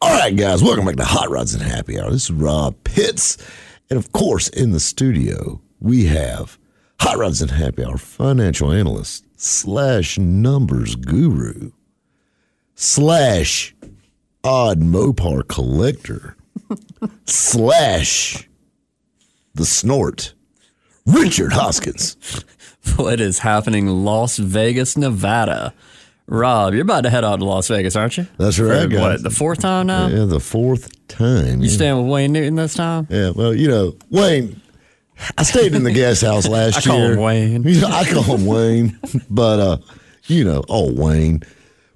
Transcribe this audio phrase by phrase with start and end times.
[0.00, 2.12] All right, guys, welcome back to Hot Rods and Happy Hour.
[2.12, 3.36] This is Rob Pitts.
[3.90, 6.56] And of course, in the studio, we have
[7.00, 11.72] Hot Rods and Happy Hour financial analyst slash numbers guru
[12.76, 13.74] slash
[14.44, 16.36] odd Mopar collector
[17.26, 18.48] slash
[19.54, 20.32] the snort,
[21.06, 22.16] Richard Hoskins.
[22.94, 25.74] What is happening, Las Vegas, Nevada?
[26.30, 28.26] Rob, you're about to head out to Las Vegas, aren't you?
[28.36, 29.00] That's right, For.
[29.00, 30.08] What, the fourth time now?
[30.08, 31.62] Yeah, the fourth time.
[31.62, 31.74] You yeah.
[31.74, 33.06] staying with Wayne Newton this time?
[33.08, 34.60] Yeah, well, you know, Wayne.
[35.36, 37.12] I stayed in the guest house last I call year.
[37.14, 37.62] him Wayne.
[37.66, 38.98] You know, I call him Wayne,
[39.30, 39.78] but uh,
[40.26, 41.42] you know, oh Wayne.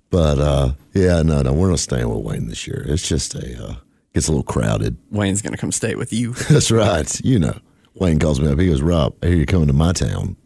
[0.09, 2.85] But uh, yeah, no, no, we're not staying with Wayne this year.
[2.89, 3.75] It's just a uh,
[4.14, 4.97] gets a little crowded.
[5.11, 6.33] Wayne's gonna come stay with you.
[6.51, 7.20] That's right.
[7.20, 7.59] You know,
[7.95, 8.59] Wayne calls me up.
[8.59, 10.37] He goes, Rob, I hear you coming to my town.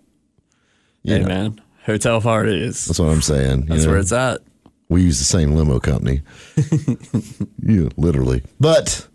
[1.02, 2.84] You hey know, man, hotel parties.
[2.84, 3.62] That's what I'm saying.
[3.62, 3.91] you That's know.
[3.91, 4.41] where it's at.
[4.89, 6.23] We use the same limo company.
[7.62, 8.42] yeah, literally.
[8.61, 9.09] But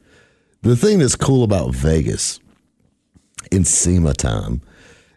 [0.64, 2.40] the thing that's cool about Vegas
[3.52, 4.62] in SEMA time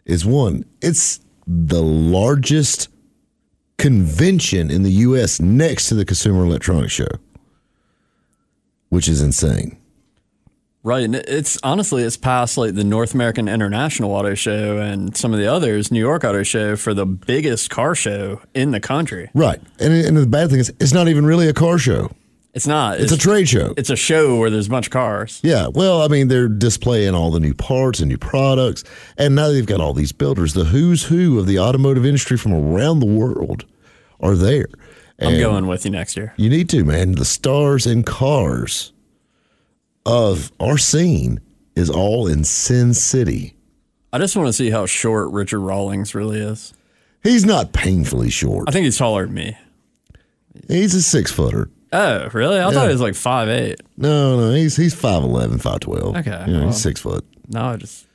[0.05, 2.89] is one, it's the largest
[3.77, 5.39] convention in the U.S.
[5.39, 7.09] next to the Consumer Electronics Show,
[8.89, 9.77] which is insane.
[10.85, 11.03] Right.
[11.03, 15.39] And it's honestly it's past like the North American International Auto Show and some of
[15.39, 19.31] the others, New York Auto Show for the biggest car show in the country.
[19.33, 19.59] Right.
[19.79, 22.11] And, and the bad thing is, it's not even really a car show,
[22.53, 22.99] It's not.
[22.99, 23.73] it's a trade show.
[23.75, 25.39] It's a show where there's a bunch of cars.
[25.43, 28.83] Yeah, well, I mean, they're displaying all the new parts and new products,
[29.17, 30.53] and now they've got all these builders.
[30.53, 33.65] The who's who of the automotive industry from around the world
[34.19, 34.67] are there.
[35.19, 36.33] I'm going with you next year.
[36.37, 37.13] You need to, man.
[37.13, 38.91] The stars and cars
[40.05, 41.39] of our scene
[41.75, 43.55] is all in Sin City.
[44.13, 46.73] I just want to see how short Richard Rawlings really is.
[47.23, 48.69] He's not painfully short.
[48.69, 49.57] I think he's taller than me.
[50.67, 51.69] He's a six footer.
[51.91, 52.59] Oh, really?
[52.59, 53.81] I thought he was like five eight.
[53.97, 56.17] No, no, he's he's 5'11", 5'12".
[56.19, 56.65] Okay, Yeah, well.
[56.67, 57.25] he's six foot.
[57.49, 58.05] Now I just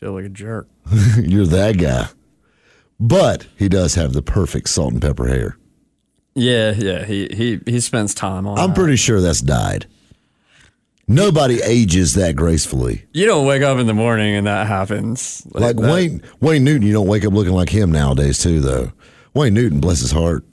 [0.00, 0.68] feel like a jerk.
[1.18, 2.08] You're that guy.
[2.98, 5.58] But he does have the perfect salt and pepper hair.
[6.34, 7.04] Yeah, yeah.
[7.04, 8.58] He he he spends time on.
[8.58, 8.76] I'm that.
[8.76, 9.86] pretty sure that's dyed.
[11.08, 13.06] Nobody ages that gracefully.
[13.12, 15.46] You don't wake up in the morning and that happens.
[15.52, 15.90] Like that.
[15.92, 18.92] Wayne Wayne Newton, you don't wake up looking like him nowadays too though.
[19.32, 20.44] Wayne Newton, bless his heart.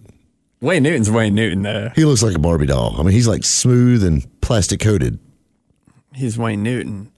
[0.61, 1.89] Wayne Newton's Wayne Newton though.
[1.95, 2.95] He looks like a Barbie doll.
[2.99, 5.17] I mean, he's like smooth and plastic coated.
[6.13, 7.11] He's Wayne Newton.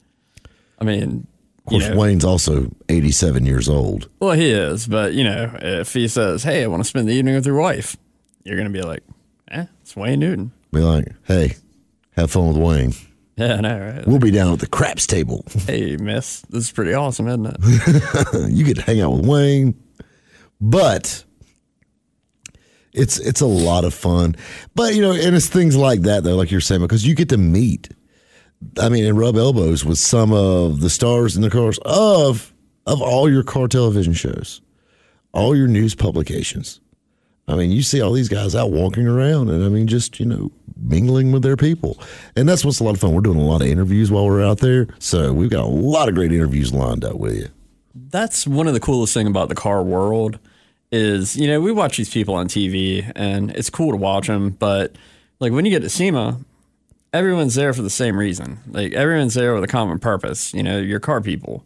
[0.80, 1.28] I mean,
[1.60, 4.10] Of course, you know, Wayne's also 87 years old.
[4.22, 7.14] well, he is, but you know, if he says, "Hey, I want to spend the
[7.14, 7.98] evening with your wife,"
[8.46, 9.04] you're gonna be like,
[9.52, 11.56] "Eh, it's Wayne Newton." Be like, hey,
[12.12, 12.94] have fun with Wayne.
[13.38, 14.08] Yeah, I know, right?
[14.08, 15.46] We'll be down at the craps table.
[15.68, 18.52] hey, miss, this is pretty awesome, isn't it?
[18.52, 19.76] you get to hang out with Wayne,
[20.62, 21.24] but
[22.94, 24.36] it's it's a lot of fun.
[24.74, 27.30] But you know, and it's things like that though, like you're saying, because you get
[27.30, 27.90] to meet.
[28.82, 32.54] I mean, and rub elbows with some of the stars in the cars of
[32.88, 34.62] of all your car television shows,
[35.34, 36.80] all your news publications.
[37.48, 40.26] I mean, you see all these guys out walking around, and I mean, just you
[40.26, 40.52] know,
[40.82, 42.00] mingling with their people,
[42.36, 43.14] and that's what's a lot of fun.
[43.14, 46.10] We're doing a lot of interviews while we're out there, so we've got a lot
[46.10, 47.50] of great interviews lined up with you.
[47.94, 50.40] That's one of the coolest thing about the car world
[50.92, 54.52] is, you know, we watch these people on TV and it's cool to watch them,
[54.52, 54.96] but
[55.40, 56.40] like when you get to SEMA,
[57.14, 58.60] everyone's there for the same reason.
[58.68, 61.66] Like everyone's there with a common purpose, you know, your car people.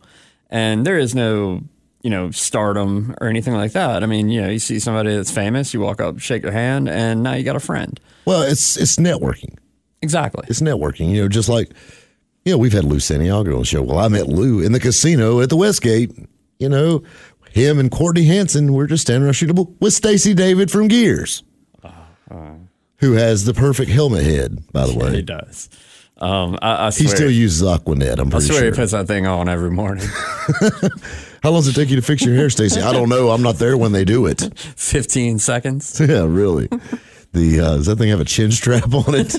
[0.50, 1.64] And there is no,
[2.02, 4.04] you know, stardom or anything like that.
[4.04, 6.88] I mean, you know, you see somebody that's famous, you walk up, shake their hand,
[6.88, 8.00] and now you got a friend.
[8.26, 9.58] Well, it's it's networking.
[10.02, 10.46] Exactly.
[10.48, 11.10] It's networking.
[11.12, 11.72] You know, just like
[12.46, 13.82] you know, we've had Lou Santiago on the show.
[13.82, 16.12] Well, I met Lou in the casino at the Westgate.
[16.58, 17.04] You know,
[17.52, 21.44] him and Courtney Hansen were just standing around shooting with Stacy David from Gearz,
[22.98, 25.16] who has the perfect helmet head, by the He way.
[25.18, 25.70] He does.
[26.18, 28.20] Um, I, I He still uses Aquanet.
[28.20, 28.72] I'm I pretty swear sure.
[28.72, 30.06] he puts that thing on every morning.
[31.44, 32.82] How long does it take you to fix your hair, Stacy?
[32.82, 33.30] I don't know.
[33.30, 34.42] I'm not there when they do it.
[34.76, 36.00] 15 seconds.
[36.10, 36.68] Yeah, really.
[37.34, 39.36] The uh, does that thing have a chin strap on it?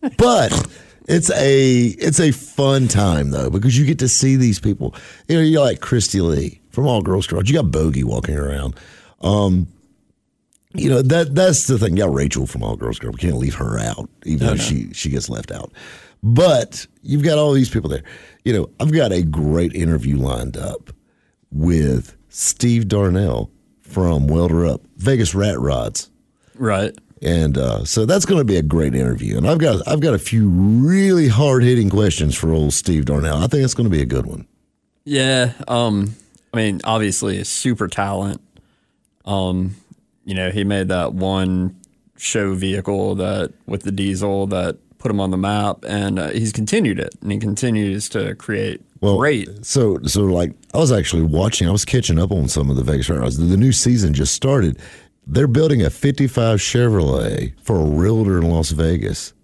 [0.16, 4.94] but it's a it's a fun time though because you get to see these people.
[5.26, 7.50] You know, you're like Cristy Lee from All Girls Garage.
[7.50, 8.76] You got Bogi walking around.
[9.20, 9.66] Um,
[10.74, 11.96] you know that that's the thing.
[11.96, 13.10] Yeah, Rachel from All Girls Girl.
[13.10, 14.60] We can't leave her out, even though no.
[14.60, 15.72] she she gets left out.
[16.22, 18.02] But you've got all these people there.
[18.44, 20.90] You know, I've got a great interview lined up
[21.50, 23.50] with Steve Darnell
[23.80, 26.10] from Welder Up, Vegas Rat Rods.
[26.54, 26.96] Right.
[27.22, 29.36] And uh, so that's going to be a great interview.
[29.36, 33.38] And I've got I've got a few really hard hitting questions for old Steve Darnell.
[33.38, 34.46] I think it's going to be a good one.
[35.04, 35.52] Yeah.
[35.66, 36.14] Um,
[36.52, 38.40] I mean, obviously, a super talent.
[39.24, 39.76] Um,
[40.24, 41.76] you know, he made that one
[42.16, 46.52] show vehicle that with the diesel that put him on the map, and uh, he's
[46.52, 49.64] continued it, and he continues to create well, great.
[49.64, 51.68] So so like I was actually watching.
[51.68, 53.36] I was catching up on some of the Vegas Rods.
[53.36, 54.78] The new season just started.
[55.26, 59.34] They're building a '55 Chevrolet for a realtor in Las Vegas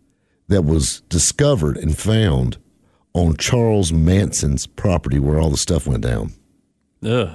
[0.48, 2.58] that was discovered and found
[3.12, 6.32] on Charles Manson's property where all the stuff went down.
[7.04, 7.30] Ugh.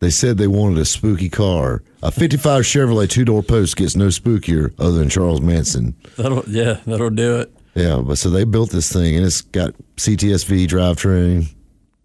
[0.00, 1.82] They said they wanted a spooky car.
[2.02, 5.96] A 55 Chevrolet two door post gets no spookier other than Charles Manson.
[6.16, 7.52] That'll yeah, that'll do it.
[7.74, 11.48] Yeah, but so they built this thing and it's got CTSV drivetrain.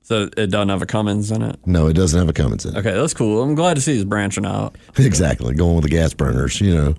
[0.02, 1.60] So it doesn't have a Cummins in it.
[1.66, 2.80] No, it doesn't have a Cummins in it.
[2.80, 3.42] Okay, that's cool.
[3.42, 4.76] I'm glad to see he's branching out.
[4.98, 6.96] Exactly, going with the gas burners, you know.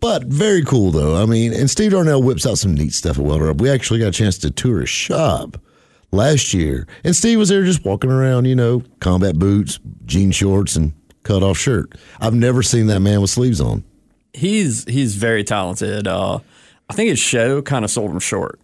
[0.00, 1.22] But very cool though.
[1.22, 3.60] I mean, and Steve Darnell whips out some neat stuff at Welder Up.
[3.60, 5.58] We actually got a chance to tour his shop
[6.12, 10.76] last year, and Steve was there just walking around, you know, combat boots, jean shorts,
[10.76, 10.92] and
[11.24, 11.94] cut off shirt.
[12.20, 13.84] I've never seen that man with sleeves on.
[14.34, 16.06] He's he's very talented.
[16.06, 16.38] Uh,
[16.88, 18.60] I think his show kind of sold him short.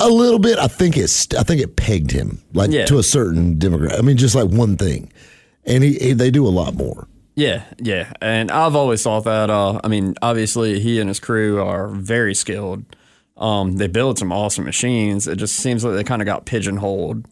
[0.00, 0.58] A little bit.
[0.58, 1.32] I think it's.
[1.34, 2.84] I think it pegged him like Yeah.
[2.86, 3.98] to a certain demographic.
[3.98, 5.12] I mean, just like one thing,
[5.64, 7.08] and he, he they do a lot more.
[7.34, 8.12] Yeah, yeah.
[8.22, 12.34] And I've always thought that, uh, I mean, obviously he and his crew are very
[12.34, 12.84] skilled.
[13.36, 15.26] Um, they build some awesome machines.
[15.28, 17.26] It just seems like they kind of got pigeonholed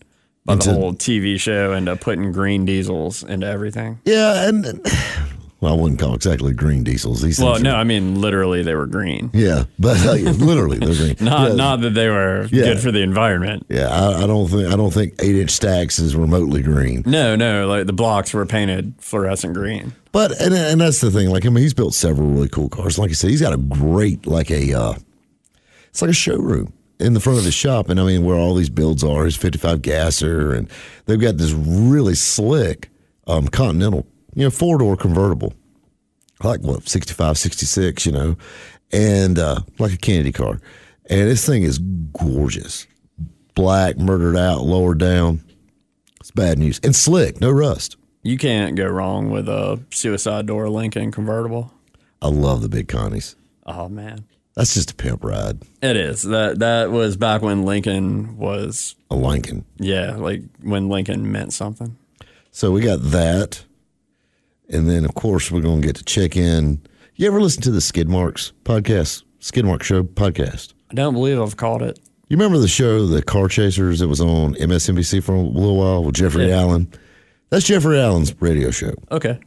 [0.44, 4.00] by Into- the whole TV show and uh, putting green diesels into everything.
[4.04, 4.84] Yeah, and and-
[5.60, 7.22] well, I wouldn't call exactly green diesels.
[7.22, 9.30] These Well, no, are- I mean, literally they were green.
[9.32, 11.16] yeah, but uh, literally they're green.
[11.26, 12.64] Not, yeah, not that they were Yeah.
[12.64, 13.64] good for the environment.
[13.70, 17.02] Yeah, I, I don't think I don't think eight inch stacks is remotely green.
[17.06, 19.94] No, no, like the blocks were painted fluorescent green.
[20.12, 21.30] But and and that's the thing.
[21.30, 22.98] Like I mean, he's built several really cool cars.
[22.98, 24.94] Like I said, he's got a great like a uh,
[25.94, 27.88] it's like a showroom in the front of his shop.
[27.88, 30.68] And I mean, where all these builds are, his 55 gasser, and
[31.06, 32.90] they've got this really slick
[33.28, 34.04] um, Continental,
[34.34, 35.54] you know, four door convertible,
[36.42, 38.36] like what 65, 66, you know,
[38.90, 40.60] and uh, like a Kennedy car.
[41.08, 42.88] And this thing is gorgeous,
[43.54, 45.44] black, murdered out, lowered down.
[46.18, 47.96] It's bad news and slick, no rust.
[48.24, 51.72] You can't go wrong with a suicide door Lincoln convertible.
[52.20, 53.36] I love the big Connies.
[53.64, 54.24] Oh man.
[54.54, 55.58] That's just a pimp ride.
[55.82, 56.22] It is.
[56.22, 59.64] That that was back when Lincoln was A Lincoln.
[59.78, 61.96] yeah, like when Lincoln meant something.
[62.52, 63.64] So we got that.
[64.68, 66.80] And then, of course, we're going to get to check in.
[67.16, 70.72] You ever listen to the Skid Marks podcast, Skid Mark Show podcast?
[70.90, 71.98] I don't believe I've caught it.
[72.28, 76.02] You remember the show, The Car Chasers, that was on MSNBC for a little while
[76.04, 76.60] with Jeffrey Yeah.
[76.60, 76.90] Allen?
[77.50, 78.94] That's Jeffrey Allen's radio show.
[79.10, 79.38] Okay.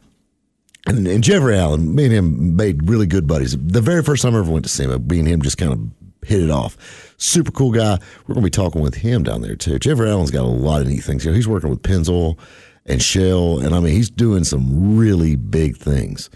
[0.88, 3.56] And, and Jeffrey Allen, me and him made really good buddies.
[3.56, 5.72] The very first time I ever went to see him, me and him just kind
[5.72, 7.14] of hit it off.
[7.18, 7.98] Super cool guy.
[8.26, 9.78] We're going to be talking with him down there too.
[9.78, 11.24] Jeffrey Allen's got a lot of neat things.
[11.24, 12.38] You know, he's working with Pennzoil
[12.86, 16.30] and Shell, and I mean, he's doing some really big things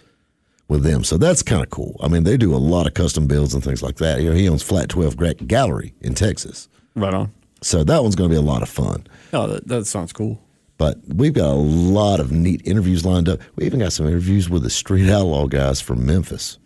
[0.68, 1.04] with them.
[1.04, 1.98] So that's kind of cool.
[2.02, 4.20] I mean, they do a lot of custom builds and things like that.
[4.20, 6.68] You know, he owns Flat 12 Gra- Gallery in Texas.
[6.94, 7.32] Right on.
[7.62, 9.06] So that one's going to be a lot of fun.
[9.32, 10.40] Oh, that, that sounds cool.
[10.82, 13.38] But we've got a lot of neat interviews lined up.
[13.54, 16.58] We even got some interviews with the Street Outlaw guys from Memphis.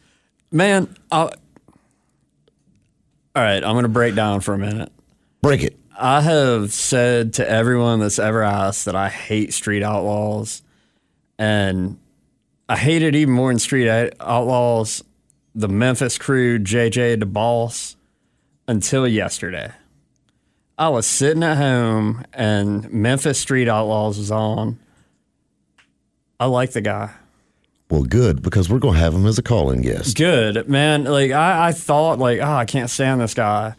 [0.50, 1.30] Man, I, all
[3.34, 4.90] right, I'm going to break down for a minute.
[5.42, 5.78] Break it.
[5.98, 10.62] I have said to everyone that's ever asked that I hate street outlaws,
[11.38, 11.98] and
[12.70, 15.04] I hate it even more than street outlaws.
[15.54, 17.98] The Memphis crew, JJ Da Boss,
[18.66, 19.72] until yesterday.
[20.78, 24.78] I was sitting at home and Memphis Street Outlaws was on.
[26.38, 27.12] I like the guy.
[27.88, 30.16] Well, good because we're going to have him as a call-in guest.
[30.16, 31.04] Good man.
[31.04, 33.74] Like I, I thought, like, oh, I can't stand this guy.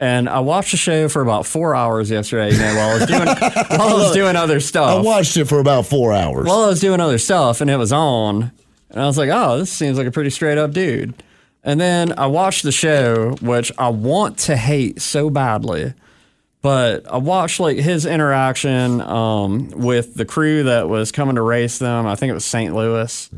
[0.00, 2.52] And I watched the show for about four hours yesterday.
[2.52, 3.26] You know, while I was doing
[3.78, 4.98] while I was doing other stuff.
[4.98, 6.46] I watched it for about four hours.
[6.46, 8.50] while I was doing other stuff, and it was on,
[8.88, 11.22] and I was like, oh, this seems like a pretty straight up dude.
[11.62, 15.92] And then I watched the show, which I want to hate so badly.
[16.62, 21.78] But I watched like his interaction um, with the crew that was coming to race
[21.78, 22.06] them.
[22.06, 22.74] I think it was St.
[22.74, 23.30] Louis.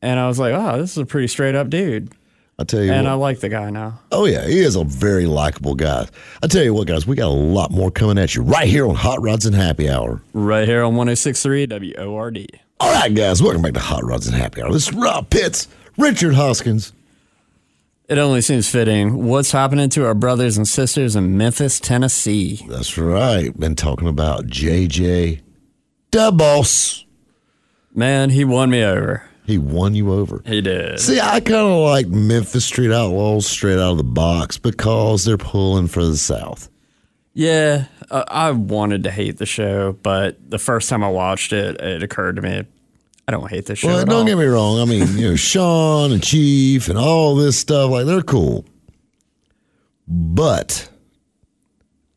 [0.00, 2.10] And I was like, oh, this is a pretty straight up dude.
[2.58, 3.12] I tell you And what.
[3.12, 4.00] I like the guy now.
[4.10, 6.06] oh yeah, he is a very likable guy.
[6.42, 8.86] I tell you what, guys, we got a lot more coming at you right here
[8.88, 10.20] on Hot Rods and Happy Hour.
[10.32, 11.66] Right here on 1063
[11.98, 12.46] WORD.
[12.80, 14.72] All right, guys, welcome back to Hot Rods and Happy Hour.
[14.72, 16.92] This is Rob Pitts, Richard Hoskins.
[18.12, 19.24] It only seems fitting.
[19.24, 22.62] What's happening to our brothers and sisters in Memphis, Tennessee?
[22.68, 23.58] That's right.
[23.58, 25.40] Been talking about JJ
[26.10, 27.06] Da Boss.
[27.94, 29.22] Man, he won me over.
[29.46, 30.42] He won you over.
[30.44, 31.00] He did.
[31.00, 35.38] See, I kind of like Memphis Street Outlaws straight out of the box because they're
[35.38, 36.68] pulling for the South.
[37.32, 42.02] Yeah, I wanted to hate the show, but the first time I watched it, it
[42.02, 42.66] occurred to me,
[43.32, 43.88] don't hate this show.
[43.88, 44.24] Well, don't all.
[44.24, 44.80] get me wrong.
[44.80, 48.64] I mean, you know, Sean and Chief and all this stuff, like they're cool.
[50.06, 50.88] But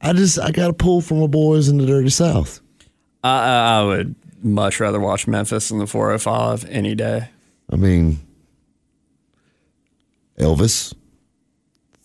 [0.02, 2.62] I just I got to pull from my boys in the dirty South.
[3.24, 7.30] I, I would much rather watch Memphis than the 405 any day.
[7.72, 8.20] I mean,
[10.40, 10.94] Elvis,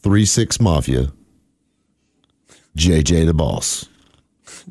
[0.03, 1.13] Three Six Mafia,
[2.77, 3.87] JJ the Boss.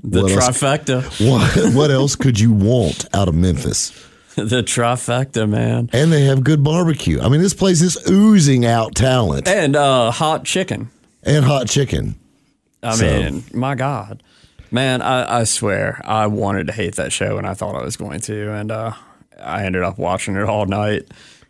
[0.01, 0.60] The What else?
[0.62, 1.03] trifecta.
[1.29, 3.91] What what else could you want out of Memphis?
[4.50, 5.89] the trifecta, man.
[5.93, 7.19] And they have good barbecue.
[7.22, 10.89] I mean, this place is oozing out talent And uh, hot chicken.
[11.24, 12.15] and hot chicken.
[12.84, 14.24] I So- mean, my God.
[14.72, 17.98] Man, I, I swear, I wanted to hate that show and I thought I was
[17.98, 18.51] going to.
[18.53, 18.93] And uh,
[19.41, 21.08] I ended up watching it all night.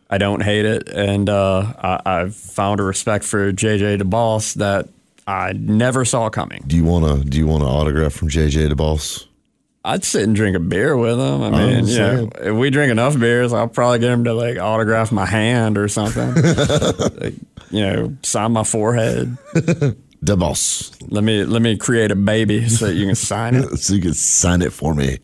[0.09, 0.87] I don't hate it.
[0.89, 4.87] And uh, I, I've found a respect for JJ Da Boss that
[5.27, 6.63] I never saw coming.
[6.65, 7.29] Do you want to?
[7.29, 9.27] Do you want an autograph from JJ the Boss?
[9.83, 11.41] I'd sit and drink a beer with him.
[11.41, 14.33] I oh, mean, you know, if we drink enough beers, I'll probably get him to
[14.33, 16.33] like autograph my hand or something.
[17.21, 17.35] Like,
[17.71, 19.37] you know, sign my forehead.
[20.21, 23.77] The Boss, Let me let me create a baby so that you can sign it.
[23.79, 25.17] so you can sign it for me.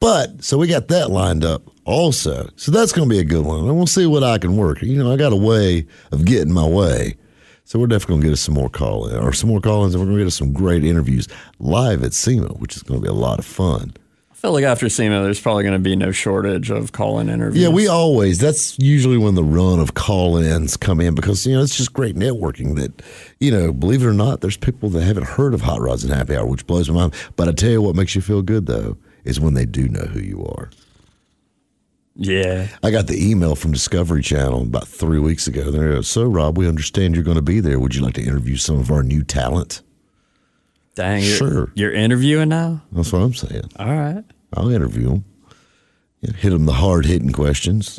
[0.00, 2.48] But so we got that lined up also.
[2.56, 3.60] So that's going to be a good one.
[3.60, 4.82] And we'll see what I can work.
[4.82, 7.14] You know, I got a way of getting my way.
[7.64, 9.84] So we're definitely going to get us some more call in or some more call
[9.84, 11.28] ins, and we're going to get us some great interviews
[11.58, 13.94] live at SEMA, which is going to be a lot of fun.
[14.30, 17.62] I feel like after SEMA, there's probably going to be no shortage of call-in interviews.
[17.62, 21.54] Yeah, we always, that's usually when the run of call ins come in because, you
[21.54, 23.02] know, it's just great networking that,
[23.38, 26.12] you know, believe it or not, there's people that haven't heard of Hot Rods and
[26.12, 27.14] Happy Hour, which blows my mind.
[27.36, 30.06] But I tell you what makes you feel good, though, is when they do know
[30.06, 30.70] who you are.
[32.14, 35.70] Yeah, I got the email from Discovery Channel about three weeks ago.
[35.70, 37.80] They go, So, Rob, we understand you're going to be there.
[37.80, 39.80] Would you like to interview some of our new talent?
[40.94, 41.22] dang.
[41.22, 41.72] You're, Sure.
[41.74, 42.82] You're interviewing now.
[42.92, 43.64] That's what I'm saying.
[43.76, 45.24] All right, I'll interview them.
[46.20, 47.98] Yeah, hit them the hard hitting questions.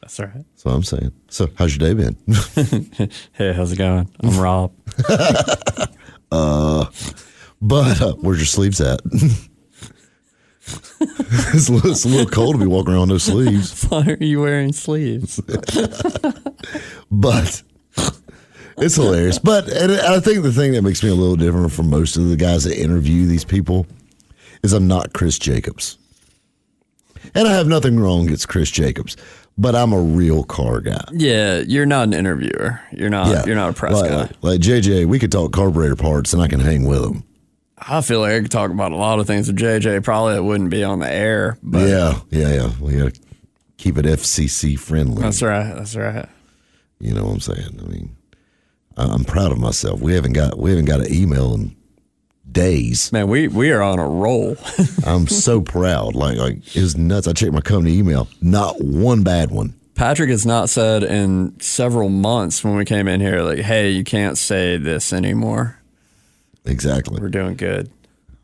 [0.00, 0.44] that's all right.
[0.52, 1.10] That's what I'm saying.
[1.28, 2.16] So, how's your day been?
[3.32, 4.08] Hey, how's it going?
[4.20, 4.72] I'm Rob.
[6.30, 6.86] uh,
[7.60, 9.00] But uh, where's your sleeves at?
[11.00, 13.84] it's, a little, it's a little cold to be walking around with no sleeves.
[13.88, 15.40] Why are you wearing sleeves?
[17.10, 17.62] But
[18.78, 19.38] it's hilarious.
[19.38, 22.28] But and I think the thing that makes me a little different from most of
[22.28, 23.86] the guys that interview these people
[24.64, 25.98] is I'm not Chris Jacobs.
[27.34, 29.16] And I have nothing wrong against Chris Jacobs,
[29.56, 31.04] but I'm a real car guy.
[31.12, 32.80] yeah, you're not an interviewer.
[32.92, 33.46] You're not.
[33.46, 34.16] You're not a press like, guy.
[34.16, 37.24] Like, like JJ, we could talk carburetor parts and I can hang with them.
[37.78, 40.02] I feel like I could talk about a lot of things with JJ.
[40.02, 42.70] Probably it wouldn't be on the air, but yeah, yeah, yeah.
[42.80, 43.20] We got to
[43.76, 45.22] keep it FCC friendly.
[45.22, 45.74] that's right.
[45.74, 46.28] That's right.
[46.98, 47.78] You know what I'm saying?
[47.78, 48.16] I mean,
[48.96, 50.00] I'm proud of myself.
[50.00, 51.76] We haven't got we haven't got an email in
[52.50, 53.12] days.
[53.12, 54.56] Man, we we are on a roll.
[55.06, 56.14] I'm so proud.
[56.14, 57.28] Like like it was nuts.
[57.28, 58.28] I checked my company email.
[58.40, 59.74] Not one bad one.
[59.94, 64.04] Patrick has not said in several months when we came in here, like, "Hey, you
[64.04, 65.75] can't say this anymore."
[66.66, 67.20] Exactly.
[67.20, 67.90] We're doing good.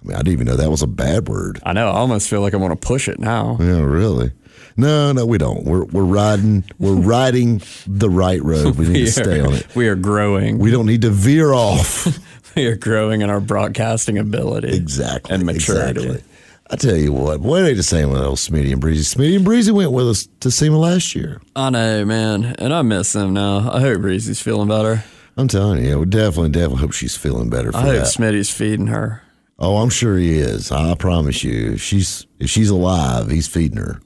[0.02, 1.60] I mean, I didn't even know that was a bad word.
[1.64, 1.88] I know.
[1.88, 3.56] I almost feel like I want to push it now.
[3.60, 4.32] Yeah, really.
[4.76, 5.64] No, no, we don't.
[5.64, 8.76] We're we're riding we're riding the right road.
[8.76, 9.76] We need to stay are, on it.
[9.76, 10.58] we are growing.
[10.58, 12.06] We don't need to veer off.
[12.54, 14.76] We are growing in our broadcasting ability.
[14.76, 15.34] Exactly.
[15.34, 16.00] And maturity.
[16.04, 16.32] Exactly.
[16.70, 19.04] I tell you what, boy, they the same with old Smitty and Breezy.
[19.04, 21.40] Smitty and Breezy went with us to SEMA last year.
[21.56, 23.70] I know, man, and I miss them now.
[23.70, 25.02] I hope Breezy's feeling better.
[25.36, 28.06] I'm telling you, yeah, we definitely, definitely hope she's feeling better for I hope that.
[28.06, 29.22] Smitty's feeding her.
[29.58, 30.70] Oh, I'm sure he is.
[30.72, 31.72] I promise you.
[31.74, 34.00] If she's if she's alive, he's feeding her.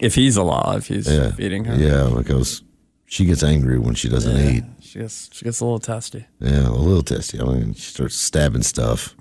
[0.00, 1.30] If he's alive, he's Yeah.
[1.30, 1.76] feeding her.
[1.76, 2.62] Yeah, because
[3.06, 4.64] she gets angry when she doesn't eat.
[4.80, 6.26] She gets she gets a little testy.
[6.40, 7.40] Yeah, a little testy.
[7.40, 9.14] I mean, she starts stabbing stuff.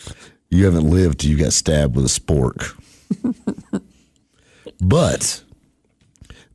[0.50, 2.74] you haven't lived till you got stabbed with a spork.
[4.80, 5.42] but,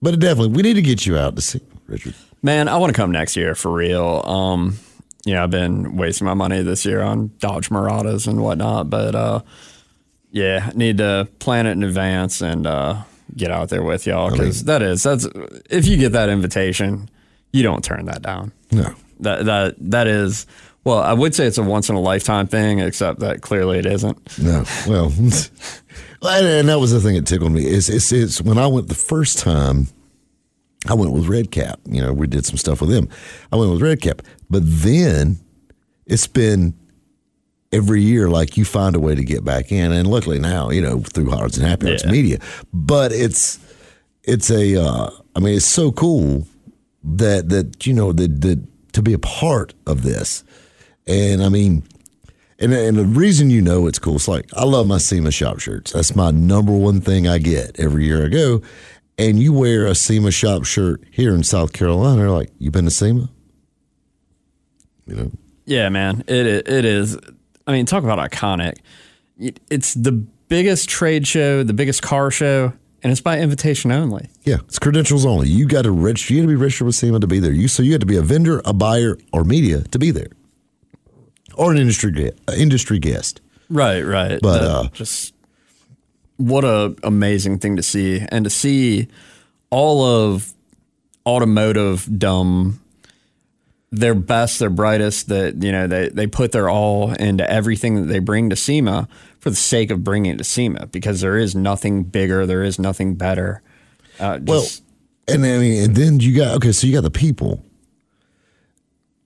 [0.01, 1.61] but definitely, we need to get you out to see
[1.93, 2.15] Richard.
[2.41, 4.21] Man, I want to come next year for real.
[4.25, 4.77] Um,
[5.25, 9.15] you know, I've been wasting my money this year on Dodge Miradas and whatnot, but
[9.15, 9.41] uh,
[10.31, 13.03] yeah, need to plan it in advance and uh,
[13.35, 15.27] get out there with y'all because that is that's
[15.69, 17.09] if you get that invitation,
[17.51, 18.51] you don't turn that down.
[18.71, 18.93] No.
[19.21, 20.45] That that that is
[20.83, 23.85] well, I would say it's a once in a lifetime thing, except that clearly it
[23.85, 24.37] isn't.
[24.37, 24.65] No.
[24.85, 27.65] Well, and, and that was the thing that tickled me.
[27.65, 29.87] Is it's, it's when I went the first time,
[30.87, 31.79] I went with Red Cap.
[31.85, 33.07] You know, we did some stuff with them.
[33.51, 35.37] I went with Red Cap, but then
[36.05, 36.73] it's been
[37.71, 40.81] every year like you find a way to get back in, and luckily now, you
[40.81, 42.11] know, through Hearts and Happy Hours Yeah.
[42.11, 42.37] Media.
[42.73, 43.59] But it's
[44.23, 44.81] it's a.
[44.81, 46.47] Uh, I mean, it's so cool
[47.03, 48.63] that that you know that that
[48.93, 50.43] to be a part of this,
[51.07, 51.83] and I mean.
[52.59, 55.59] And, and the reason you know it's cool, it's like I love my SEMA shop
[55.59, 55.91] shirts.
[55.91, 58.61] That's my number one thing I get every year I go.
[59.17, 62.85] And you wear a SEMA shop shirt here in South Carolina, they're like, you've been
[62.85, 63.29] to SEMA?
[65.05, 65.31] You know,
[65.65, 67.17] Yeah, man, it it is.
[67.67, 68.77] I mean, talk about iconic.
[69.69, 74.29] It's the biggest trade show, the biggest car show, and it's by invitation only.
[74.43, 75.47] yeah, it's credentials only.
[75.49, 76.33] You got to register.
[76.33, 77.51] You got to be registered with SEMA to be there.
[77.51, 80.29] You so you had to be a vendor, a buyer, or media to be there,
[81.55, 83.41] or an industry uh, industry guest.
[83.69, 84.39] Right, right.
[84.41, 85.32] But, uh, just
[86.37, 89.07] what a amazing thing to see, and to see
[89.69, 90.53] all of
[91.25, 92.79] automotive dumb
[93.91, 95.29] their best, their brightest.
[95.29, 99.07] That you know they they put their all into everything that they bring to SEMA
[99.39, 102.79] for the sake of bringing it to SEMA because there is nothing bigger, there is
[102.79, 103.61] nothing better.
[104.19, 104.65] Uh, Well,
[105.27, 107.63] and mean, and then you got okay, so you got the people,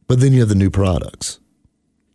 [0.08, 1.40] but then you have the new products.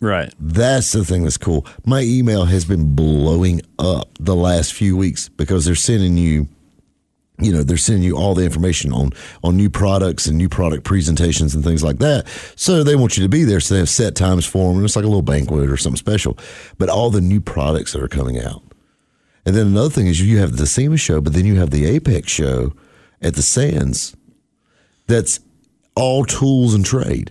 [0.03, 0.35] Right.
[0.41, 1.65] That's the thing that's cool.
[1.87, 6.49] My email has been blowing up the last few weeks because they're sending you,
[7.39, 9.11] you know, they're sending you all the information on
[9.45, 12.27] on new products and new product presentations and things like that.
[12.57, 13.61] So they want you to be there.
[13.61, 15.97] So they have set times for them, and it's like a little banquet or something
[15.97, 16.37] special.
[16.79, 18.61] But all the new products that are coming out,
[19.47, 21.85] and then another thing is you have the SEMA show, but then you have the
[21.85, 22.73] AAPEX show
[23.21, 24.17] at the Sands.
[25.07, 25.39] That's
[25.95, 27.31] all tools and trade.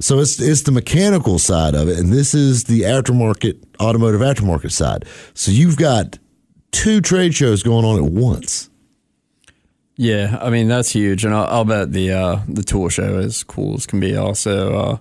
[0.00, 4.72] So it's it's the mechanical side of it, and this is the aftermarket, automotive aftermarket
[4.72, 5.04] side.
[5.34, 6.18] So you've got
[6.72, 8.70] two trade shows going on at once.
[9.96, 13.44] Yeah, I mean that's huge, and I'll, I'll bet the uh, the tool show is
[13.44, 14.16] cool as can be.
[14.16, 14.98] Also, uh,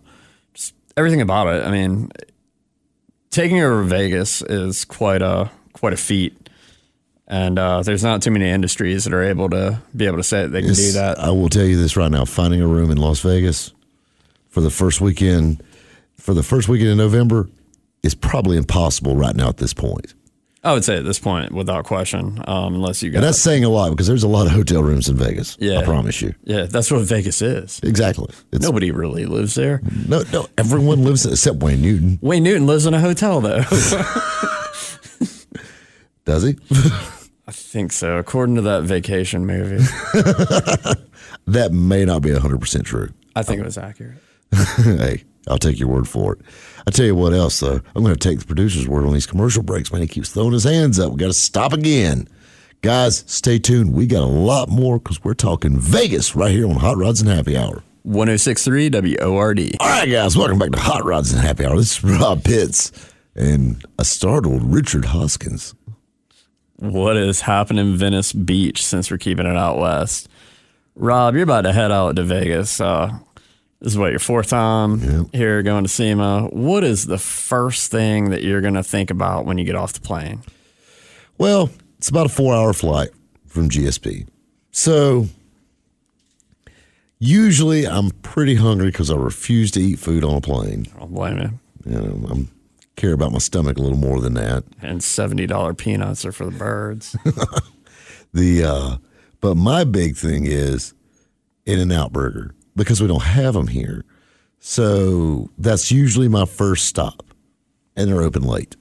[0.53, 1.65] just everything about it.
[1.65, 2.11] I mean,
[3.29, 6.49] taking over Vegas is quite a quite a feat,
[7.25, 10.41] and uh, there's not too many industries that are able to be able to say
[10.41, 11.17] that they can do that.
[11.19, 13.71] I will tell you this right now: finding a room in Las Vegas
[14.49, 15.63] for the first weekend,
[16.15, 17.49] for the first weekend in November,
[18.03, 20.13] is probably impossible right now at this point.
[20.61, 23.63] I would say at this point, without question, um, unless you got And that's saying
[23.63, 25.55] a lot because there's a lot of hotel rooms in Vegas.
[25.57, 25.79] Yeah.
[25.79, 26.35] I promise you.
[26.43, 27.79] yeah, that's what Vegas is.
[27.81, 28.27] Exactly.
[28.51, 29.81] It's, Nobody really lives there.
[30.07, 32.19] no, no, everyone lives except Wayne Newton.
[32.21, 33.61] Wayne Newton lives in a hotel though.
[36.25, 36.57] Does he?
[37.47, 39.77] I think so, according to that vacation movie.
[41.47, 43.09] that may not be 100% true.
[43.35, 44.17] I think it was accurate.
[44.83, 46.41] hey, I'll take your word for it.
[46.87, 47.81] I tell you what else, though.
[47.95, 49.91] I'm going to take the producer's word on these commercial breaks.
[49.91, 51.11] Man, he keeps throwing his hands up.
[51.11, 52.27] We got to stop again.
[52.81, 53.93] Guys, stay tuned.
[53.93, 57.29] We got a lot more because we're talking Vegas right here on Hot Rods and
[57.29, 57.83] Happy Hour.
[58.03, 59.75] 1063 WORD.
[59.79, 61.75] All right, guys, welcome back to Hot Rods and Happy Hour.
[61.75, 62.91] This is Rob Pitts
[63.35, 65.75] and a startled Richard Hoskins.
[66.77, 70.29] What is happening in Venice Beach since we're keeping it out west?
[70.95, 72.79] Rob, you're about to head out to Vegas.
[72.79, 73.19] Uh,
[73.79, 76.49] this is what your fourth time here going to SEMA.
[76.51, 79.93] What is the first thing that you're going to think about when you get off
[79.93, 80.41] the plane?
[81.37, 83.09] Well, it's about a four hour flight
[83.47, 84.27] from GSP.
[84.71, 85.27] So
[87.19, 90.87] usually I'm pretty hungry because I refuse to eat food on a plane.
[90.95, 91.59] I don't blame you.
[91.85, 92.49] You know, I'm
[92.95, 94.65] care about my stomach a little more than that.
[94.81, 97.15] And $70 peanuts are for the birds.
[98.33, 98.97] The uh,
[99.41, 100.93] but my big thing is
[101.65, 104.03] In and Out Burger because we don't have them here.
[104.59, 107.23] So that's usually my first stop,
[107.95, 108.75] and they're open late.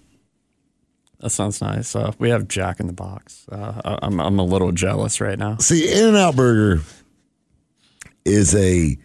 [1.20, 1.94] that sounds nice.
[1.94, 3.46] Uh, we have Jack in the Box.
[3.50, 5.56] Uh, I'm, I'm a little jealous right now.
[5.58, 6.80] See, In and Out Burger
[8.24, 8.96] is a.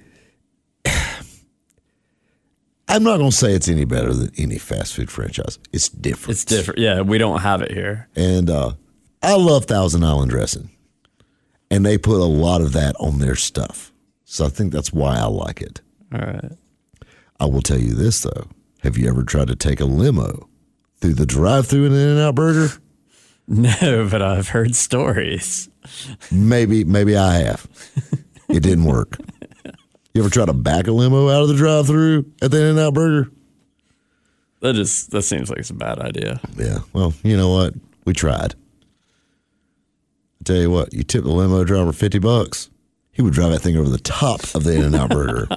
[2.87, 5.57] I'm not going to say it's any better than any fast food franchise.
[5.71, 6.31] It's different.
[6.31, 6.79] It's different.
[6.79, 8.07] Yeah, we don't have it here.
[8.15, 8.73] And uh,
[9.21, 10.69] I love Thousand Island dressing,
[11.71, 13.92] and they put a lot of that on their stuff.
[14.33, 15.81] So I think that's why I like it.
[16.11, 16.51] All right.
[17.39, 18.47] I will tell you this though:
[18.81, 20.49] Have you ever tried to take a limo
[20.97, 22.73] through the drive-through in In-N-Out Burger?
[23.45, 25.67] No, but I've heard stories.
[26.31, 27.67] Maybe, maybe I have.
[28.47, 29.17] It didn't work.
[30.13, 33.29] You ever try to back a limo out of the drive-through at the In-N-Out Burger?
[34.61, 36.39] That just that seems like it's a bad idea.
[36.57, 36.79] Yeah.
[36.93, 37.73] Well, you know what?
[38.05, 38.55] We tried.
[40.39, 42.69] I tell you what, you tip the limo driver fifty bucks,
[43.13, 45.47] he would drive that thing over the top of the In and Out burger.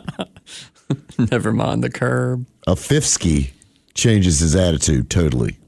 [1.31, 2.47] Never mind the curb.
[2.66, 3.51] A fifth ski
[3.95, 5.59] changes his attitude totally.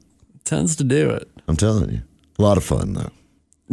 [0.45, 1.27] Tends to do it.
[1.47, 2.01] I'm telling you.
[2.37, 3.11] A lot of fun, though.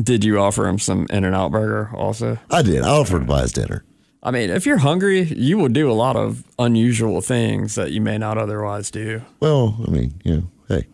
[0.02, 2.38] Did you offer him some In and Out burger also?
[2.50, 2.82] I did.
[2.82, 3.84] I offered to buy his dinner.
[4.22, 8.00] I mean, if you're hungry, you will do a lot of unusual things that you
[8.00, 9.22] may not otherwise do.
[9.40, 10.86] Well, I mean, you know, hey,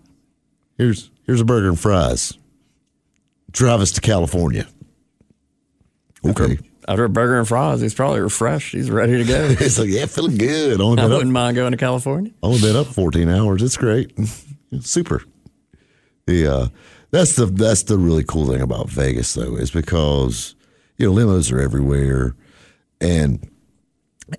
[0.76, 2.34] here's here's a burger and fries.
[3.50, 4.66] Drive us to California.
[6.26, 6.58] Okay.
[6.88, 8.72] After a burger and fries, he's probably refreshed.
[8.72, 9.48] He's ready to go.
[9.60, 10.80] It's like, yeah, feeling good.
[10.80, 12.32] Only I wouldn't up, mind going to California.
[12.42, 13.62] only been up 14 hours.
[13.62, 14.12] It's great.
[14.80, 15.22] Super.
[16.26, 16.48] Yeah.
[16.50, 16.68] Uh,
[17.10, 20.54] that's the that's the really cool thing about Vegas though, is because
[20.96, 22.34] you know, limos are everywhere
[23.02, 23.48] and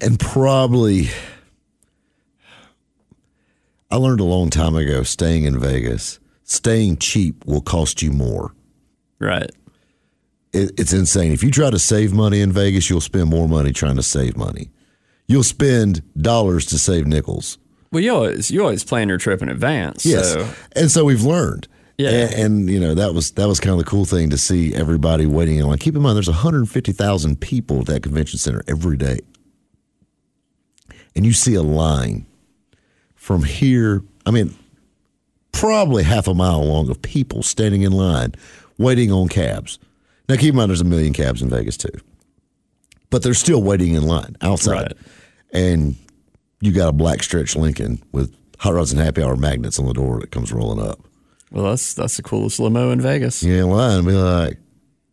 [0.02, 1.10] and probably
[3.92, 8.56] I learned a long time ago staying in Vegas, staying cheap will cost you more.
[9.20, 9.52] Right.
[10.54, 11.32] It, it's insane.
[11.32, 14.38] If you try to save money in Vegas, you'll spend more money trying to save
[14.38, 14.70] money.
[15.28, 17.58] You'll spend dollars to save nickels.
[17.92, 20.06] Well, you always you always plan your trip in advance.
[20.06, 21.68] Yes, So and so we've learned.
[21.98, 22.10] Yeah.
[22.10, 24.74] and, and, you know that was that was kind of the cool thing to see
[24.74, 25.78] everybody waiting in line.
[25.78, 29.20] Keep in mind, there's 150,000 people at that convention center every day,
[31.16, 32.26] and you see a line
[33.16, 34.02] from here.
[34.26, 34.56] I mean,
[35.52, 38.34] probably half a mile long of people standing in line
[38.80, 39.78] waiting on cabs.
[40.30, 41.92] Now, keep in mind, there's a million cabs in Vegas too,
[43.10, 44.94] but they're still waiting in line outside, Right.
[45.52, 45.96] and
[46.62, 49.94] you got a black stretch Lincoln with hot rods and happy hour magnets on the
[49.94, 51.00] door that comes rolling up.
[51.52, 53.44] well, that's that's the coolest limo in Vegas.
[53.44, 54.58] Yeah, in line and be like,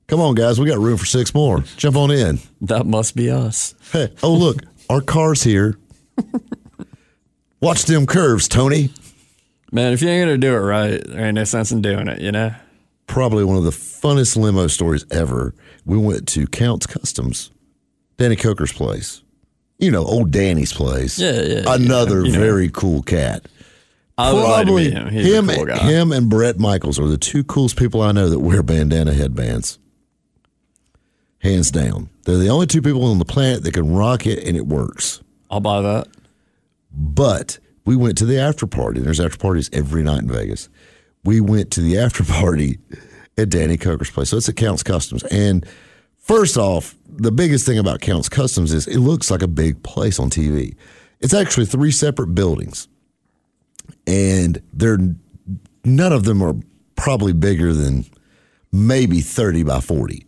[0.06, 1.64] "Come on, guys, we got room for six more.
[1.76, 3.74] Jump on in." That must be us.
[3.92, 5.76] Hey, oh look, our car's here.
[7.60, 8.90] Watch them curves, Tony.
[9.72, 12.20] Man, if you ain't gonna do it right, there ain't no sense in doing it.
[12.20, 12.54] You know.
[13.10, 15.52] Probably one of the funnest limo stories ever.
[15.84, 17.50] We went to Count's Kustoms,
[18.18, 19.24] Danny Koker's place.
[19.80, 21.18] You know, old Danny's place.
[21.18, 21.74] Yeah, yeah, yeah.
[21.74, 22.30] Another know.
[22.30, 23.46] very cool cat.
[24.16, 25.08] I would like to Probably him.
[25.08, 28.62] Him, cool him and Bret Michaels are the two coolest people I know that wear
[28.62, 29.80] bandana headbands.
[31.38, 32.10] Hands down.
[32.26, 35.20] They're the only two people on the planet that can rock it and it works.
[35.50, 36.06] I'll buy that.
[36.92, 39.00] But we went to the after party.
[39.00, 40.68] There's after parties every night in Vegas.
[41.24, 42.78] We went to the after party
[43.36, 44.30] at Danny Koker's place.
[44.30, 45.24] So it's at Count's Kustoms.
[45.30, 45.66] And
[46.18, 50.18] first off, the biggest thing about Count's Kustoms is it looks like a big place
[50.18, 50.76] on TV.
[51.20, 52.88] It's actually three separate buildings.
[54.06, 54.98] And they're
[55.84, 56.54] none of them are
[56.96, 58.04] probably bigger than
[58.72, 60.26] maybe 30 by 40.